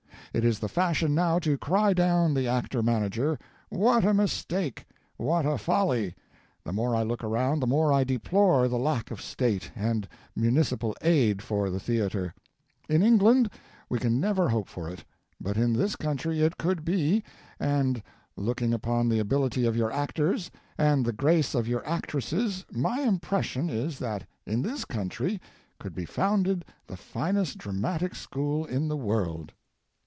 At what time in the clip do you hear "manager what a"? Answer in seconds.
2.81-4.13